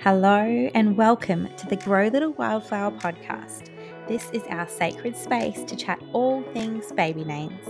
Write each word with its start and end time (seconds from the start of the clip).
Hello, 0.00 0.70
and 0.74 0.96
welcome 0.96 1.48
to 1.56 1.66
the 1.66 1.76
Grow 1.76 2.06
Little 2.08 2.32
Wildflower 2.32 2.92
podcast. 2.92 3.70
This 4.06 4.30
is 4.32 4.42
our 4.50 4.68
sacred 4.68 5.16
space 5.16 5.64
to 5.64 5.74
chat 5.74 6.00
all 6.12 6.42
things 6.52 6.92
baby 6.92 7.24
names. 7.24 7.66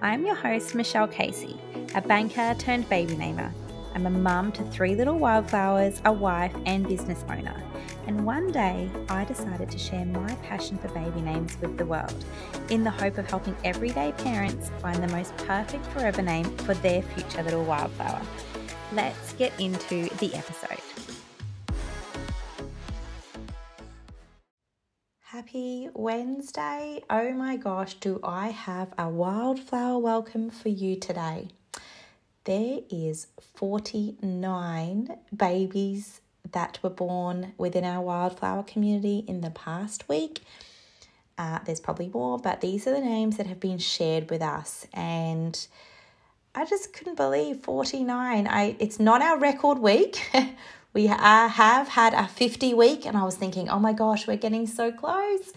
I'm 0.00 0.24
your 0.24 0.36
host, 0.36 0.74
Michelle 0.74 1.08
Casey, 1.08 1.58
a 1.94 2.00
banker 2.00 2.54
turned 2.58 2.88
baby 2.88 3.16
namer. 3.16 3.52
I'm 3.94 4.06
a 4.06 4.10
mum 4.10 4.52
to 4.52 4.62
three 4.64 4.94
little 4.94 5.18
wildflowers, 5.18 6.00
a 6.04 6.12
wife, 6.12 6.54
and 6.66 6.86
business 6.86 7.24
owner. 7.28 7.60
And 8.06 8.24
one 8.24 8.52
day, 8.52 8.88
I 9.08 9.24
decided 9.24 9.70
to 9.70 9.78
share 9.78 10.04
my 10.04 10.34
passion 10.36 10.78
for 10.78 10.88
baby 10.88 11.22
names 11.22 11.56
with 11.60 11.76
the 11.76 11.86
world 11.86 12.24
in 12.70 12.84
the 12.84 12.90
hope 12.90 13.18
of 13.18 13.28
helping 13.28 13.56
everyday 13.64 14.12
parents 14.12 14.70
find 14.80 15.02
the 15.02 15.08
most 15.08 15.36
perfect 15.38 15.86
forever 15.86 16.22
name 16.22 16.44
for 16.58 16.74
their 16.74 17.02
future 17.02 17.42
little 17.42 17.64
wildflower. 17.64 18.22
Let's 18.92 19.32
get 19.32 19.58
into 19.58 20.08
the 20.16 20.34
episode. 20.34 20.78
Happy 25.34 25.88
Wednesday. 25.94 27.02
Oh 27.10 27.32
my 27.32 27.56
gosh, 27.56 27.94
do 27.94 28.20
I 28.22 28.50
have 28.50 28.94
a 28.96 29.08
wildflower 29.08 29.98
welcome 29.98 30.48
for 30.48 30.68
you 30.68 30.94
today? 30.94 31.48
There 32.44 32.82
is 32.88 33.26
49 33.56 35.18
babies 35.36 36.20
that 36.52 36.78
were 36.84 36.90
born 36.90 37.52
within 37.58 37.82
our 37.82 38.00
wildflower 38.00 38.62
community 38.62 39.24
in 39.26 39.40
the 39.40 39.50
past 39.50 40.08
week. 40.08 40.42
Uh, 41.36 41.58
there's 41.66 41.80
probably 41.80 42.10
more, 42.14 42.38
but 42.38 42.60
these 42.60 42.86
are 42.86 42.92
the 42.92 43.00
names 43.00 43.36
that 43.38 43.48
have 43.48 43.58
been 43.58 43.78
shared 43.78 44.30
with 44.30 44.40
us. 44.40 44.86
And 44.94 45.66
I 46.54 46.64
just 46.64 46.92
couldn't 46.92 47.16
believe 47.16 47.56
49. 47.56 48.46
I 48.46 48.76
it's 48.78 49.00
not 49.00 49.20
our 49.20 49.40
record 49.40 49.80
week. 49.80 50.30
we 50.94 51.06
have 51.06 51.88
had 51.88 52.14
a 52.14 52.28
50 52.28 52.72
week, 52.74 53.04
and 53.04 53.16
I 53.16 53.24
was 53.24 53.36
thinking, 53.36 53.68
oh 53.68 53.80
my 53.80 53.92
gosh, 53.92 54.26
we're 54.26 54.36
getting 54.36 54.66
so 54.66 54.92
close. 54.92 55.52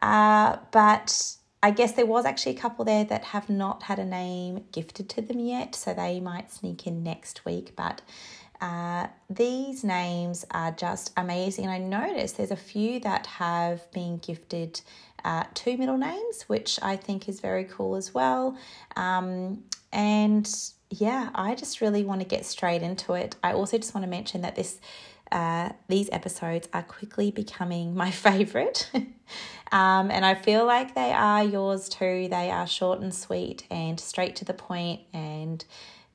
Uh, 0.00 0.56
but 0.72 1.36
I 1.62 1.70
guess 1.70 1.92
there 1.92 2.06
was 2.06 2.24
actually 2.24 2.56
a 2.56 2.58
couple 2.58 2.84
there 2.84 3.04
that 3.04 3.24
have 3.24 3.48
not 3.48 3.84
had 3.84 3.98
a 3.98 4.04
name 4.04 4.64
gifted 4.72 5.08
to 5.10 5.22
them 5.22 5.38
yet, 5.38 5.74
so 5.74 5.94
they 5.94 6.18
might 6.18 6.50
sneak 6.50 6.86
in 6.86 7.04
next 7.04 7.44
week. 7.44 7.74
But 7.76 8.00
uh, 8.62 9.08
these 9.28 9.84
names 9.84 10.44
are 10.52 10.72
just 10.72 11.12
amazing. 11.16 11.66
And 11.66 11.74
I 11.74 11.78
noticed 11.78 12.36
there's 12.36 12.50
a 12.50 12.56
few 12.56 12.98
that 13.00 13.26
have 13.26 13.90
been 13.92 14.18
gifted 14.18 14.80
uh, 15.24 15.44
two 15.52 15.76
middle 15.76 15.98
names, 15.98 16.44
which 16.48 16.78
I 16.82 16.96
think 16.96 17.28
is 17.28 17.40
very 17.40 17.64
cool 17.64 17.96
as 17.96 18.14
well. 18.14 18.56
Um, 18.96 19.64
and 19.92 20.48
yeah, 20.92 21.30
I 21.34 21.54
just 21.54 21.80
really 21.80 22.04
want 22.04 22.20
to 22.20 22.26
get 22.26 22.44
straight 22.44 22.82
into 22.82 23.14
it. 23.14 23.36
I 23.42 23.54
also 23.54 23.78
just 23.78 23.94
want 23.94 24.04
to 24.04 24.10
mention 24.10 24.42
that 24.42 24.56
this 24.56 24.78
uh, 25.30 25.70
these 25.88 26.10
episodes 26.12 26.68
are 26.74 26.82
quickly 26.82 27.30
becoming 27.30 27.94
my 27.94 28.10
favorite. 28.26 28.90
um, 29.72 30.10
and 30.10 30.26
I 30.26 30.34
feel 30.34 30.66
like 30.66 30.94
they 30.94 31.10
are 31.12 31.42
yours 31.42 31.88
too. 31.88 32.28
They 32.30 32.50
are 32.50 32.66
short 32.66 33.00
and 33.00 33.14
sweet 33.14 33.66
and 33.70 33.98
straight 33.98 34.36
to 34.36 34.44
the 34.44 34.52
point 34.52 35.00
and 35.14 35.64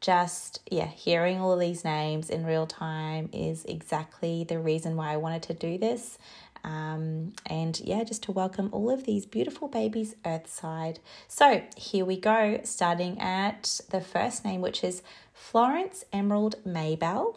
just 0.00 0.60
yeah 0.68 0.88
hearing 0.88 1.40
all 1.40 1.56
these 1.56 1.84
names 1.84 2.28
in 2.28 2.44
real 2.44 2.66
time 2.66 3.30
is 3.32 3.64
exactly 3.66 4.42
the 4.42 4.58
reason 4.58 4.96
why 4.96 5.12
i 5.12 5.16
wanted 5.16 5.40
to 5.44 5.54
do 5.54 5.78
this 5.78 6.18
um, 6.64 7.32
and 7.46 7.80
yeah, 7.80 8.04
just 8.04 8.22
to 8.24 8.32
welcome 8.32 8.68
all 8.72 8.90
of 8.90 9.04
these 9.04 9.26
beautiful 9.26 9.68
babies 9.68 10.14
earthside. 10.24 10.98
So 11.28 11.62
here 11.76 12.04
we 12.04 12.16
go, 12.16 12.60
starting 12.64 13.20
at 13.20 13.80
the 13.90 14.00
first 14.00 14.44
name, 14.44 14.60
which 14.60 14.84
is 14.84 15.02
Florence 15.32 16.04
Emerald 16.12 16.56
Maybell. 16.64 17.36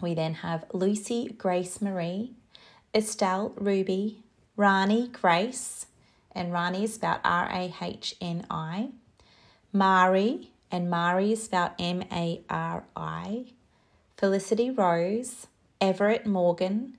We 0.00 0.14
then 0.14 0.34
have 0.34 0.66
Lucy 0.72 1.28
Grace 1.38 1.80
Marie, 1.80 2.32
Estelle 2.94 3.54
Ruby, 3.56 4.18
Rahni 4.58 5.10
Grace, 5.12 5.86
and 6.32 6.52
Rahni 6.52 6.84
is 6.84 6.94
spelled 6.94 7.20
R 7.24 7.48
A 7.50 7.74
H 7.80 8.16
N 8.20 8.44
I, 8.50 8.90
Mari, 9.72 10.50
and 10.70 10.90
Mari 10.90 11.32
is 11.32 11.44
spelled 11.44 11.72
M 11.78 12.02
A 12.12 12.42
R 12.50 12.84
I, 12.94 13.46
Felicity 14.18 14.70
Rose, 14.70 15.46
Everett 15.80 16.26
Morgan, 16.26 16.98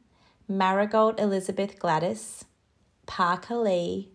Marigold 0.58 1.20
Elizabeth 1.20 1.80
Gladys, 1.80 2.46
Parker 3.08 3.56
Lee, 3.56 4.12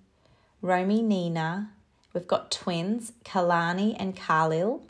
Romy 0.62 1.02
Nina. 1.02 1.72
We've 2.14 2.28
got 2.28 2.52
twins, 2.52 3.12
Kalani 3.24 3.96
and 3.98 4.14
Khalil, 4.14 4.86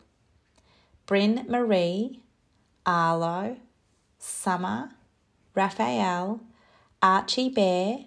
Bryn 1.07 1.45
Marie, 1.49 2.21
Arlo, 2.85 3.57
Summer, 4.19 4.91
Raphael, 5.55 6.39
Archie 7.01 7.49
Bear, 7.49 8.05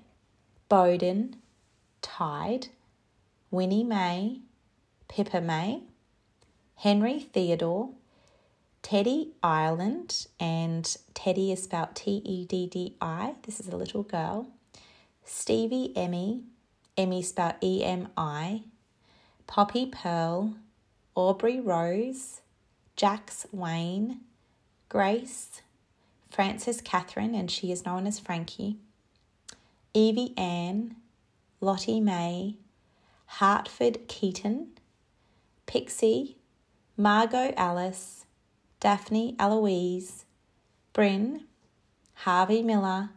Bowden, 0.68 1.36
Tyde, 2.00 2.68
Winnie 3.50 3.84
May, 3.84 4.38
Pippa 5.08 5.40
May, 5.40 5.82
Henry 6.76 7.18
Theodore, 7.18 7.90
Teddi 8.82 9.28
Ireland, 9.42 10.26
and 10.40 10.84
Teddi 11.14 11.52
is 11.52 11.62
spelled 11.62 11.94
T 11.94 12.20
E 12.24 12.44
D 12.44 12.66
D 12.66 12.96
I. 13.00 13.34
This 13.44 13.60
is 13.60 13.68
a 13.68 13.76
little 13.76 14.02
girl. 14.02 14.48
Stevie 15.24 15.92
Emi, 15.96 16.42
Emi 16.98 17.24
spelled 17.24 17.54
E 17.62 17.84
M 17.84 18.08
I. 18.16 18.62
Poppy 19.46 19.86
Pearl, 19.86 20.54
Aubrey 21.14 21.60
Rose, 21.60 22.40
Jax 22.96 23.46
Wayne, 23.52 24.20
Grace, 24.88 25.62
Frances 26.30 26.80
Catherine, 26.80 27.34
and 27.34 27.50
she 27.50 27.70
is 27.70 27.84
known 27.84 28.06
as 28.06 28.18
Frankie, 28.18 28.78
Evie 29.92 30.32
Ann, 30.38 30.96
Lottie 31.60 32.00
May, 32.00 32.56
Hartford 33.26 34.08
Keaton, 34.08 34.68
Pixie, 35.66 36.36
Margot 36.96 37.52
Alice, 37.56 38.21
Daphne 38.82 39.36
Eloise, 39.38 40.24
Bryn, 40.92 41.44
Harvey 42.14 42.62
Miller, 42.62 43.10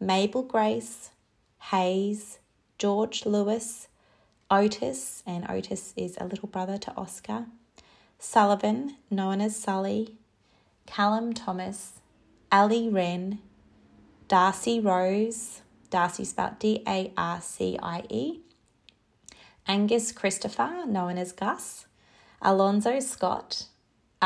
Mabel 0.00 0.42
Grace, 0.42 1.10
Hayes, 1.70 2.40
George 2.76 3.24
Lewis, 3.24 3.86
Otis, 4.50 5.22
and 5.24 5.48
Otis 5.48 5.94
is 5.96 6.16
a 6.18 6.26
little 6.26 6.48
brother 6.48 6.76
to 6.78 6.92
Oscar, 6.96 7.46
Sullivan, 8.18 8.96
known 9.08 9.40
as 9.40 9.54
Sully, 9.54 10.16
Callum 10.86 11.32
Thomas, 11.32 12.00
Ali 12.50 12.88
Wren, 12.88 13.38
Darcie 14.28 14.84
Rose, 14.84 15.62
Darcie 15.88 16.26
spelled 16.26 16.58
D 16.58 16.82
A 16.84 17.12
R 17.16 17.40
C 17.40 17.78
I 17.80 18.02
E, 18.08 18.40
Angus 19.68 20.10
Christopher, 20.10 20.82
known 20.84 21.16
as 21.16 21.30
Gus, 21.30 21.86
Alonzo 22.42 22.98
Scott, 22.98 23.68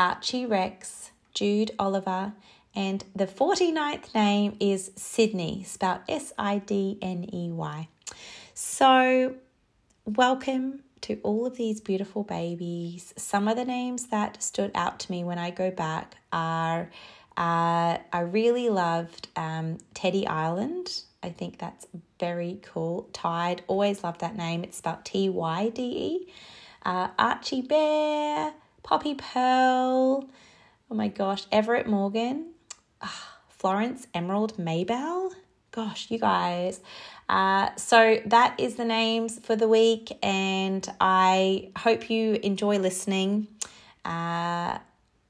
Archie 0.01 0.47
Rex, 0.47 1.11
Jude 1.35 1.69
Oliver, 1.77 2.33
and 2.73 3.03
the 3.15 3.27
49th 3.27 4.15
name 4.15 4.57
is 4.59 4.89
Sidney, 4.95 5.63
spelled 5.63 5.99
S 6.09 6.33
I 6.39 6.57
D 6.57 6.97
N 7.03 7.29
E 7.31 7.51
Y. 7.51 7.87
So, 8.55 9.35
welcome 10.05 10.79
to 11.01 11.19
all 11.21 11.45
of 11.45 11.55
these 11.55 11.81
beautiful 11.81 12.23
babies. 12.23 13.13
Some 13.15 13.47
of 13.47 13.55
the 13.55 13.63
names 13.63 14.07
that 14.07 14.41
stood 14.41 14.71
out 14.73 14.99
to 15.01 15.11
me 15.11 15.23
when 15.23 15.37
I 15.37 15.51
go 15.51 15.69
back 15.69 16.15
are 16.33 16.89
uh, 17.37 17.99
I 18.11 18.21
really 18.21 18.69
loved 18.69 19.27
um, 19.35 19.77
Teddi 19.93 20.27
Island. 20.27 21.03
I 21.21 21.29
think 21.29 21.59
that's 21.59 21.85
very 22.19 22.59
cool. 22.63 23.07
Tyde, 23.13 23.61
always 23.67 24.03
loved 24.03 24.21
that 24.21 24.35
name. 24.35 24.63
It's 24.63 24.77
spelled 24.77 25.05
T 25.05 25.29
Y 25.29 25.69
D 25.69 25.83
E. 25.83 26.33
Uh, 26.83 27.09
Archie 27.19 27.61
Bear, 27.61 28.53
Poppy 28.83 29.15
Pearl. 29.15 30.27
Oh 30.89 30.95
my 30.95 31.07
gosh, 31.07 31.45
Everett 31.51 31.87
Morgan. 31.87 32.47
Ah, 33.01 33.39
Florence 33.49 34.07
Emerald 34.13 34.57
Maybell. 34.57 35.31
Gosh, 35.71 36.11
you 36.11 36.19
guys. 36.19 36.81
Uh, 37.29 37.73
so 37.77 38.19
that 38.25 38.59
is 38.59 38.75
the 38.75 38.83
names 38.83 39.39
for 39.39 39.55
the 39.55 39.67
week, 39.67 40.11
and 40.21 40.85
I 40.99 41.69
hope 41.77 42.09
you 42.09 42.39
enjoy 42.43 42.77
listening. 42.79 43.47
Uh, 44.03 44.79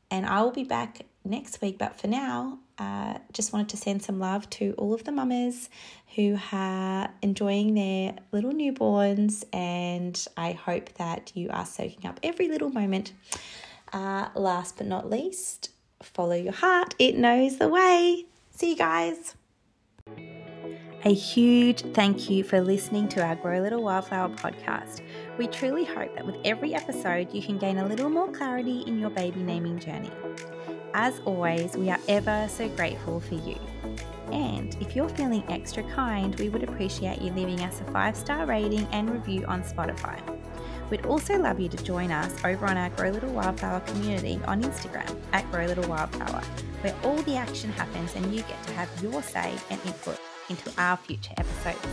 and 0.09 0.25
I 0.25 0.41
will 0.41 0.51
be 0.51 0.63
back 0.63 1.01
next 1.23 1.61
week. 1.61 1.77
But 1.77 1.99
for 1.99 2.07
now, 2.07 2.57
uh, 2.81 3.19
just 3.31 3.53
wanted 3.53 3.69
to 3.69 3.77
send 3.77 4.01
some 4.01 4.19
love 4.19 4.49
to 4.49 4.73
all 4.77 4.93
of 4.93 5.03
the 5.03 5.11
mamas 5.11 5.69
who 6.15 6.37
are 6.51 7.09
enjoying 7.21 7.75
their 7.75 8.15
little 8.31 8.51
newborns, 8.51 9.43
and 9.53 10.25
I 10.35 10.53
hope 10.53 10.91
that 10.95 11.31
you 11.35 11.49
are 11.51 11.65
soaking 11.65 12.07
up 12.07 12.19
every 12.23 12.47
little 12.47 12.71
moment. 12.71 13.13
Uh, 13.93 14.29
last 14.35 14.77
but 14.77 14.87
not 14.87 15.09
least, 15.09 15.69
follow 16.01 16.33
your 16.33 16.53
heart, 16.53 16.95
it 16.97 17.15
knows 17.15 17.57
the 17.57 17.67
way. 17.67 18.25
See 18.49 18.71
you 18.71 18.77
guys. 18.77 19.35
A 21.03 21.13
huge 21.13 21.81
thank 21.93 22.29
you 22.29 22.43
for 22.43 22.61
listening 22.61 23.07
to 23.09 23.23
our 23.23 23.35
Grow 23.35 23.59
Little 23.59 23.83
Wildflower 23.83 24.29
podcast. 24.29 25.01
We 25.37 25.47
truly 25.47 25.83
hope 25.83 26.15
that 26.15 26.25
with 26.25 26.37
every 26.45 26.73
episode, 26.73 27.31
you 27.33 27.43
can 27.43 27.57
gain 27.59 27.77
a 27.77 27.87
little 27.87 28.09
more 28.09 28.31
clarity 28.31 28.81
in 28.87 28.97
your 28.97 29.09
baby 29.11 29.41
naming 29.41 29.79
journey. 29.79 30.11
As 30.93 31.21
always, 31.23 31.77
we 31.77 31.89
are 31.89 31.99
ever 32.09 32.47
so 32.49 32.67
grateful 32.69 33.21
for 33.21 33.35
you. 33.35 33.57
And 34.31 34.75
if 34.81 34.95
you're 34.95 35.09
feeling 35.09 35.43
extra 35.49 35.83
kind, 35.83 36.37
we 36.37 36.49
would 36.49 36.63
appreciate 36.63 37.21
you 37.21 37.31
leaving 37.31 37.61
us 37.61 37.79
a 37.81 37.85
five 37.91 38.15
star 38.15 38.45
rating 38.45 38.87
and 38.91 39.09
review 39.09 39.45
on 39.45 39.63
Spotify. 39.63 40.19
We'd 40.89 41.05
also 41.05 41.37
love 41.37 41.59
you 41.61 41.69
to 41.69 41.77
join 41.77 42.11
us 42.11 42.33
over 42.43 42.65
on 42.65 42.77
our 42.77 42.89
Grow 42.89 43.11
Little 43.11 43.31
Wildflower 43.31 43.79
community 43.81 44.39
on 44.45 44.61
Instagram 44.61 45.17
at 45.31 45.49
Grow 45.49 45.65
Little 45.65 45.87
Wildflower, 45.87 46.41
where 46.81 46.95
all 47.03 47.21
the 47.23 47.37
action 47.37 47.71
happens 47.71 48.13
and 48.15 48.25
you 48.33 48.41
get 48.41 48.61
to 48.63 48.73
have 48.73 48.89
your 49.01 49.23
say 49.23 49.53
and 49.69 49.79
input 49.85 50.19
into 50.49 50.71
our 50.77 50.97
future 50.97 51.33
episodes. 51.37 51.87